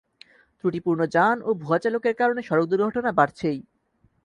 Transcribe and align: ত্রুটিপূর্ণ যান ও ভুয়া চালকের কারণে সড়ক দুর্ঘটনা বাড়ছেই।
ত্রুটিপূর্ণ 0.59 1.01
যান 1.15 1.37
ও 1.41 1.59
ভুয়া 1.61 1.79
চালকের 1.83 2.15
কারণে 2.21 2.41
সড়ক 2.47 2.65
দুর্ঘটনা 2.71 3.11
বাড়ছেই। 3.19 3.59